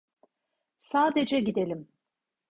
Sadece 0.77 1.39
gidelim. 1.39 1.87